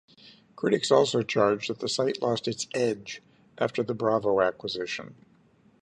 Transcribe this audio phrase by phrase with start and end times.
[0.55, 3.21] Critics also charged that the site lost its "edge"
[3.59, 5.13] after the Bravo acquisition.